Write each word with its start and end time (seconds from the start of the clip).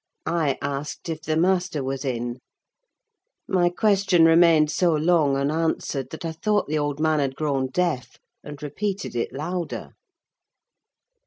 I 0.25 0.57
asked 0.63 1.09
if 1.09 1.21
the 1.21 1.37
master 1.37 1.83
was 1.83 2.03
in? 2.03 2.39
My 3.47 3.69
question 3.69 4.25
remained 4.25 4.71
so 4.71 4.95
long 4.95 5.37
unanswered, 5.37 6.09
that 6.09 6.25
I 6.25 6.31
thought 6.31 6.67
the 6.67 6.79
old 6.79 6.99
man 6.99 7.19
had 7.19 7.35
grown 7.35 7.67
deaf, 7.67 8.17
and 8.43 8.63
repeated 8.63 9.15
it 9.15 9.31
louder. 9.31 9.91